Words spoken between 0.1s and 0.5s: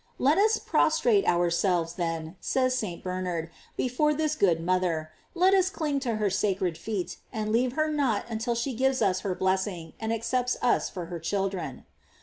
* Let